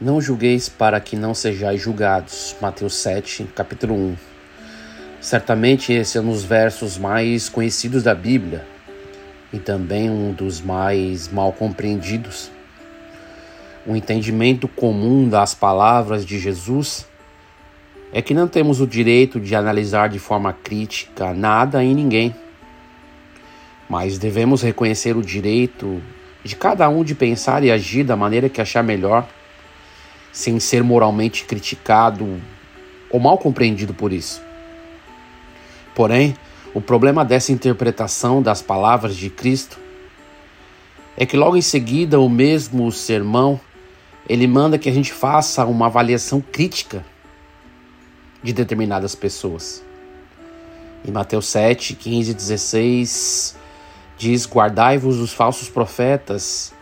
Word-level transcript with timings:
Não 0.00 0.18
julgueis 0.18 0.66
para 0.66 0.98
que 0.98 1.14
não 1.14 1.34
sejais 1.34 1.78
julgados. 1.78 2.56
Mateus 2.58 2.94
7, 2.94 3.44
capítulo 3.54 3.94
1. 3.94 4.16
Certamente 5.20 5.92
esse 5.92 6.16
é 6.16 6.22
um 6.22 6.30
dos 6.30 6.42
versos 6.42 6.96
mais 6.96 7.50
conhecidos 7.50 8.02
da 8.02 8.14
Bíblia 8.14 8.64
e 9.52 9.58
também 9.58 10.08
um 10.08 10.32
dos 10.32 10.58
mais 10.58 11.28
mal 11.28 11.52
compreendidos. 11.52 12.50
O 13.86 13.94
entendimento 13.94 14.66
comum 14.66 15.28
das 15.28 15.52
palavras 15.52 16.24
de 16.24 16.38
Jesus 16.38 17.06
é 18.10 18.22
que 18.22 18.32
não 18.32 18.48
temos 18.48 18.80
o 18.80 18.86
direito 18.86 19.38
de 19.38 19.54
analisar 19.54 20.08
de 20.08 20.18
forma 20.18 20.54
crítica 20.54 21.34
nada 21.34 21.84
e 21.84 21.92
ninguém, 21.92 22.34
mas 23.86 24.16
devemos 24.16 24.62
reconhecer 24.62 25.14
o 25.14 25.22
direito 25.22 26.00
de 26.42 26.56
cada 26.56 26.88
um 26.88 27.04
de 27.04 27.14
pensar 27.14 27.62
e 27.62 27.70
agir 27.70 28.02
da 28.02 28.16
maneira 28.16 28.48
que 28.48 28.62
achar 28.62 28.82
melhor, 28.82 29.28
sem 30.32 30.60
ser 30.60 30.82
moralmente 30.82 31.44
criticado 31.44 32.40
ou 33.10 33.18
mal 33.18 33.38
compreendido 33.38 33.92
por 33.92 34.12
isso. 34.12 34.40
Porém, 35.94 36.36
o 36.72 36.80
problema 36.80 37.24
dessa 37.24 37.52
interpretação 37.52 38.40
das 38.40 38.62
palavras 38.62 39.16
de 39.16 39.28
Cristo 39.28 39.78
é 41.16 41.26
que 41.26 41.36
logo 41.36 41.56
em 41.56 41.62
seguida 41.62 42.20
o 42.20 42.28
mesmo 42.28 42.90
sermão 42.92 43.60
ele 44.28 44.46
manda 44.46 44.78
que 44.78 44.88
a 44.88 44.92
gente 44.92 45.12
faça 45.12 45.64
uma 45.66 45.86
avaliação 45.86 46.40
crítica 46.40 47.04
de 48.42 48.52
determinadas 48.52 49.14
pessoas. 49.14 49.82
Em 51.04 51.10
Mateus 51.10 51.46
7, 51.46 51.94
15 51.94 52.30
e 52.30 52.34
16, 52.34 53.56
diz: 54.16 54.46
Guardai-vos 54.46 55.16
dos 55.16 55.32
falsos 55.32 55.68
profetas, 55.68 56.72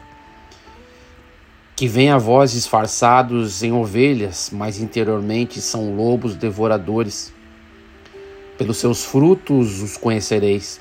que 1.79 1.87
vêm 1.87 2.11
a 2.11 2.19
vós 2.19 2.51
disfarçados 2.51 3.63
em 3.63 3.71
ovelhas, 3.71 4.51
mas 4.53 4.81
interiormente 4.81 5.61
são 5.61 5.95
lobos 5.95 6.35
devoradores. 6.35 7.33
Pelos 8.59 8.79
seus 8.79 9.05
frutos 9.05 9.81
os 9.81 9.97
conhecereis. 9.97 10.81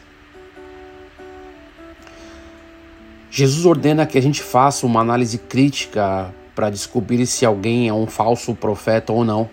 Jesus 3.29 3.63
ordena 3.67 4.07
que 4.07 4.17
a 4.17 4.21
gente 4.21 4.41
faça 4.41 4.87
uma 4.87 4.99
análise 4.99 5.37
crítica 5.37 6.33
para 6.55 6.71
descobrir 6.71 7.27
se 7.27 7.45
alguém 7.45 7.87
é 7.87 7.93
um 7.93 8.07
falso 8.07 8.55
profeta 8.55 9.13
ou 9.13 9.23
não. 9.23 9.47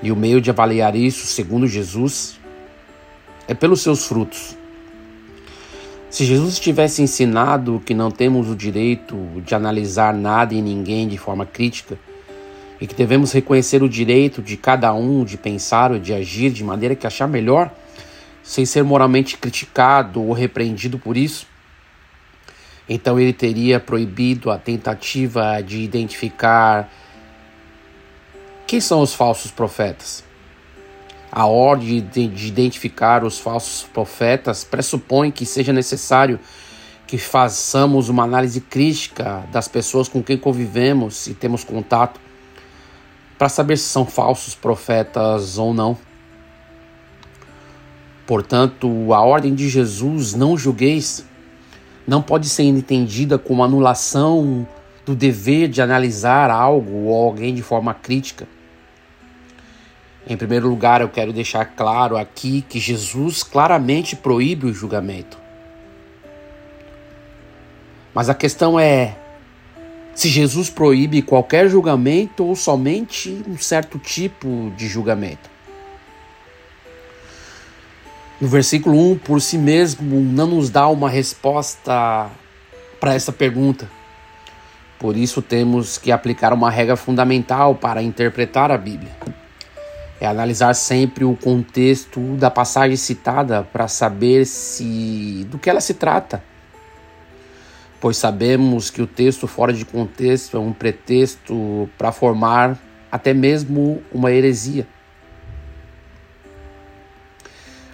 E 0.00 0.12
o 0.12 0.14
meio 0.14 0.40
de 0.40 0.50
avaliar 0.50 0.94
isso, 0.94 1.26
segundo 1.26 1.66
Jesus, 1.66 2.38
é 3.48 3.54
pelos 3.54 3.82
seus 3.82 4.06
frutos. 4.06 4.55
Se 6.16 6.24
Jesus 6.24 6.58
tivesse 6.58 7.02
ensinado 7.02 7.82
que 7.84 7.92
não 7.92 8.10
temos 8.10 8.48
o 8.48 8.56
direito 8.56 9.18
de 9.44 9.54
analisar 9.54 10.14
nada 10.14 10.54
e 10.54 10.62
ninguém 10.62 11.06
de 11.06 11.18
forma 11.18 11.44
crítica, 11.44 11.98
e 12.80 12.86
que 12.86 12.94
devemos 12.94 13.32
reconhecer 13.32 13.82
o 13.82 13.88
direito 13.88 14.40
de 14.40 14.56
cada 14.56 14.94
um 14.94 15.26
de 15.26 15.36
pensar 15.36 15.92
ou 15.92 15.98
de 15.98 16.14
agir 16.14 16.50
de 16.50 16.64
maneira 16.64 16.96
que 16.96 17.06
achar 17.06 17.28
melhor, 17.28 17.70
sem 18.42 18.64
ser 18.64 18.82
moralmente 18.82 19.36
criticado 19.36 20.22
ou 20.22 20.32
repreendido 20.32 20.98
por 20.98 21.18
isso, 21.18 21.46
então 22.88 23.20
ele 23.20 23.34
teria 23.34 23.78
proibido 23.78 24.50
a 24.50 24.56
tentativa 24.56 25.60
de 25.60 25.82
identificar 25.82 26.90
quem 28.66 28.80
são 28.80 29.02
os 29.02 29.12
falsos 29.12 29.50
profetas. 29.50 30.25
A 31.30 31.46
ordem 31.46 32.00
de, 32.00 32.46
identificar 32.46 33.24
os 33.24 33.38
falsos 33.38 33.82
profetas 33.92 34.64
pressupõe 34.64 35.30
que 35.30 35.44
seja 35.44 35.72
necessário 35.72 36.38
que 37.06 37.18
façamos 37.18 38.08
uma 38.08 38.24
análise 38.24 38.60
crítica 38.60 39.44
das 39.52 39.68
pessoas 39.68 40.08
com 40.08 40.22
quem 40.22 40.36
convivemos 40.36 41.26
e 41.26 41.34
temos 41.34 41.62
contato 41.62 42.20
para 43.38 43.48
saber 43.48 43.76
se 43.76 43.84
são 43.84 44.04
falsos 44.06 44.54
profetas 44.54 45.58
ou 45.58 45.72
não. 45.72 45.96
Portanto, 48.26 49.12
a 49.12 49.20
ordem 49.20 49.54
de 49.54 49.68
Jesus, 49.68 50.34
não 50.34 50.56
julgueis, 50.56 51.24
não 52.06 52.20
pode 52.20 52.48
ser 52.48 52.64
entendida 52.64 53.38
como 53.38 53.62
anulação 53.62 54.66
do 55.04 55.14
dever 55.14 55.68
de 55.68 55.80
analisar 55.80 56.50
algo 56.50 57.04
ou 57.04 57.14
alguém 57.14 57.54
de 57.54 57.62
forma 57.62 57.94
crítica. 57.94 58.48
Em 60.26 60.36
primeiro 60.36 60.68
lugar, 60.68 61.00
eu 61.00 61.08
quero 61.08 61.32
deixar 61.32 61.64
claro 61.64 62.16
aqui 62.16 62.64
que 62.68 62.80
Jesus 62.80 63.44
claramente 63.44 64.16
proíbe 64.16 64.66
o 64.66 64.74
julgamento. 64.74 65.38
Mas 68.12 68.28
a 68.28 68.34
questão 68.34 68.80
é 68.80 69.16
se 70.14 70.28
Jesus 70.28 70.68
proíbe 70.68 71.22
qualquer 71.22 71.68
julgamento 71.68 72.44
ou 72.44 72.56
somente 72.56 73.44
um 73.46 73.56
certo 73.56 73.98
tipo 73.98 74.72
de 74.76 74.88
julgamento. 74.88 75.48
No 78.40 78.48
versículo 78.48 79.12
1, 79.12 79.18
por 79.18 79.40
si 79.40 79.56
mesmo, 79.56 80.20
não 80.20 80.46
nos 80.46 80.70
dá 80.70 80.88
uma 80.88 81.08
resposta 81.08 82.28
para 82.98 83.14
essa 83.14 83.30
pergunta. 83.30 83.88
Por 84.98 85.16
isso, 85.16 85.40
temos 85.40 85.98
que 85.98 86.10
aplicar 86.10 86.52
uma 86.52 86.70
regra 86.70 86.96
fundamental 86.96 87.74
para 87.74 88.02
interpretar 88.02 88.72
a 88.72 88.78
Bíblia. 88.78 89.14
É 90.20 90.26
analisar 90.26 90.74
sempre 90.74 91.24
o 91.24 91.36
contexto 91.36 92.20
da 92.36 92.50
passagem 92.50 92.96
citada 92.96 93.62
para 93.64 93.86
saber 93.86 94.46
se 94.46 95.46
do 95.50 95.58
que 95.58 95.68
ela 95.68 95.80
se 95.80 95.94
trata. 95.94 96.42
Pois 98.00 98.16
sabemos 98.16 98.88
que 98.88 99.02
o 99.02 99.06
texto 99.06 99.46
fora 99.46 99.72
de 99.72 99.84
contexto 99.84 100.56
é 100.56 100.60
um 100.60 100.72
pretexto 100.72 101.88
para 101.98 102.12
formar 102.12 102.78
até 103.10 103.34
mesmo 103.34 104.02
uma 104.12 104.30
heresia. 104.30 104.86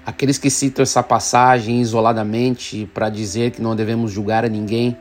Aqueles 0.04 0.36
que 0.38 0.50
citam 0.50 0.82
essa 0.82 1.02
passagem 1.02 1.80
isoladamente 1.80 2.90
para 2.92 3.08
dizer 3.08 3.52
que 3.52 3.62
não 3.62 3.76
devemos 3.76 4.10
julgar 4.10 4.44
a 4.44 4.48
ninguém, 4.48 4.96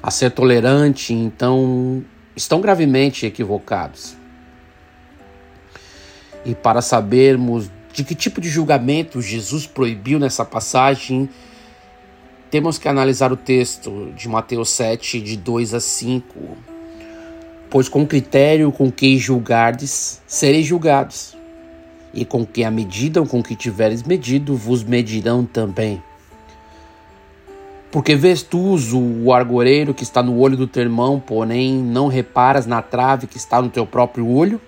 a 0.00 0.12
ser 0.12 0.30
tolerante, 0.30 1.12
então 1.12 2.04
estão 2.36 2.60
gravemente 2.60 3.26
equivocados. 3.26 4.16
E 6.44 6.54
para 6.54 6.80
sabermos 6.80 7.70
de 7.92 8.04
que 8.04 8.14
tipo 8.14 8.40
de 8.40 8.48
julgamento 8.48 9.20
Jesus 9.20 9.66
proibiu 9.66 10.18
nessa 10.18 10.44
passagem, 10.44 11.28
temos 12.50 12.78
que 12.78 12.88
analisar 12.88 13.32
o 13.32 13.36
texto 13.36 14.12
de 14.16 14.28
Mateus 14.28 14.70
7, 14.70 15.20
de 15.20 15.36
2 15.36 15.74
a 15.74 15.80
5. 15.80 16.38
Pois 17.68 17.88
com 17.88 18.06
critério 18.06 18.72
com 18.72 18.90
que 18.90 19.18
julgardes, 19.18 20.22
sereis 20.26 20.66
julgados 20.66 21.36
e 22.14 22.24
com 22.24 22.46
que 22.46 22.64
a 22.64 22.70
medida 22.70 23.22
com 23.24 23.42
que 23.42 23.54
tiveres 23.54 24.02
medido 24.02 24.56
vos 24.56 24.82
medirão 24.82 25.44
também. 25.44 26.02
Porque 27.90 28.14
vês 28.14 28.42
tu 28.42 28.76
o 28.94 29.32
argoreiro 29.32 29.94
que 29.94 30.02
está 30.02 30.22
no 30.22 30.38
olho 30.38 30.56
do 30.56 30.66
teu 30.66 30.82
irmão, 30.82 31.18
porém 31.18 31.74
não 31.74 32.06
reparas 32.08 32.66
na 32.66 32.82
trave 32.82 33.26
que 33.26 33.36
está 33.36 33.60
no 33.60 33.70
teu 33.70 33.86
próprio 33.86 34.28
olho? 34.28 34.60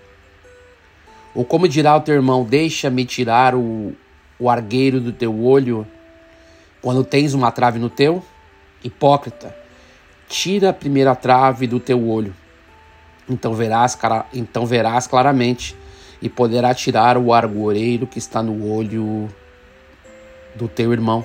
Ou 1.35 1.45
como 1.45 1.69
dirá 1.69 1.97
o 1.97 2.01
teu 2.01 2.15
irmão, 2.15 2.45
deixa-me 2.45 3.05
tirar 3.05 3.55
o, 3.55 3.95
o 4.39 4.51
argueiro 4.51 5.01
do 5.01 5.13
teu 5.13 5.45
olho, 5.45 5.87
quando 6.83 7.05
tens 7.05 7.35
uma 7.35 7.53
trave 7.53 7.79
no 7.79 7.89
teu? 7.89 8.23
Hipócrita, 8.83 9.55
tira 10.29 10.71
a 10.71 10.73
primeira 10.73 11.15
trave 11.15 11.67
do 11.67 11.79
teu 11.79 12.09
olho, 12.09 12.35
então 13.29 13.55
verás, 13.55 13.97
então 14.33 14.65
verás 14.65 15.07
claramente 15.07 15.77
e 16.23 16.29
poderá 16.29 16.75
tirar 16.75 17.17
o 17.17 17.33
argoreiro 17.33 18.07
que 18.07 18.19
está 18.19 18.43
no 18.43 18.71
olho 18.71 19.29
do 20.55 20.69
teu 20.69 20.93
irmão. 20.93 21.25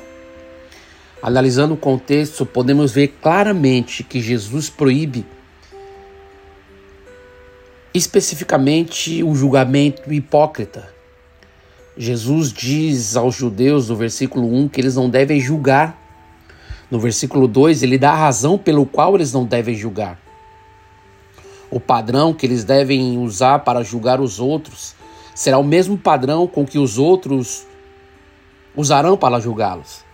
Analisando 1.22 1.74
o 1.74 1.78
contexto, 1.78 2.46
podemos 2.46 2.92
ver 2.92 3.08
claramente 3.22 4.04
que 4.04 4.20
Jesus 4.20 4.70
proíbe 4.70 5.26
especificamente 7.96 9.24
o 9.24 9.34
julgamento 9.34 10.14
hipócrita. 10.14 10.94
Jesus 11.98 12.52
diz 12.52 13.16
aos 13.16 13.36
judeus 13.36 13.90
no 13.90 13.96
versículo 13.96 14.54
1 14.54 14.68
que 14.68 14.82
eles 14.82 14.96
não 14.96 15.10
devem 15.10 15.40
julgar. 15.40 16.00
No 16.92 17.00
versículo 17.00 17.48
2, 17.48 17.82
ele 17.82 17.98
dá 17.98 18.12
a 18.12 18.18
razão 18.18 18.58
pelo 18.58 18.86
qual 18.86 19.16
eles 19.16 19.34
não 19.34 19.46
devem 19.46 19.76
julgar 19.76 20.20
o 21.76 21.80
padrão 21.80 22.34
que 22.34 22.46
eles 22.46 22.64
devem 22.64 23.18
usar 23.18 23.60
para 23.60 23.84
julgar 23.84 24.22
os 24.22 24.40
outros 24.40 24.96
será 25.34 25.58
o 25.58 25.64
mesmo 25.64 25.98
padrão 25.98 26.48
com 26.48 26.66
que 26.66 26.80
os 26.80 26.98
outros 26.98 27.68
usarão 28.74 29.18
para 29.18 29.42
julgá-los. 29.42 30.06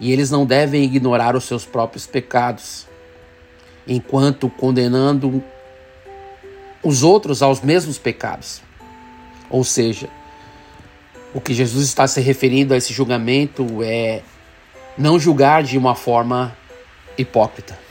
E 0.00 0.10
eles 0.10 0.30
não 0.30 0.46
devem 0.46 0.84
ignorar 0.84 1.36
os 1.36 1.44
seus 1.44 1.66
próprios 1.66 2.06
pecados, 2.06 2.86
enquanto 3.86 4.48
condenando 4.48 5.44
os 6.82 7.02
outros 7.02 7.42
aos 7.42 7.60
mesmos 7.60 7.98
pecados. 7.98 8.62
Ou 9.48 9.64
seja, 9.64 10.08
o 11.34 11.40
que 11.40 11.54
Jesus 11.54 11.84
está 11.86 12.06
se 12.06 12.20
referindo 12.20 12.74
a 12.74 12.76
esse 12.76 12.92
julgamento 12.92 13.82
é 13.82 14.22
não 14.96 15.18
julgar 15.18 15.62
de 15.62 15.76
uma 15.76 15.94
forma 15.94 16.56
hipócrita. 17.18 17.85